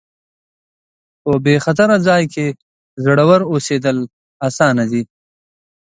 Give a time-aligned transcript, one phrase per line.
[1.23, 2.45] په بې خطره ځای کې
[3.03, 3.97] زړور اوسېدل
[4.47, 5.03] اسانه دي.